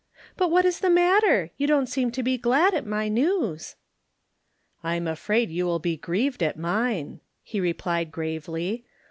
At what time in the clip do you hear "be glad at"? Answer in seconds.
2.23-2.87